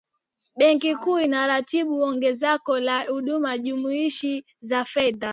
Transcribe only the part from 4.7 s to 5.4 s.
fedha